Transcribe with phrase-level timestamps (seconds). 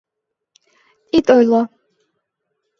[1.17, 1.61] Ит ойло!